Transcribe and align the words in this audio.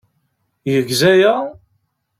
Yegza 0.71 1.09
aya? 1.13 1.33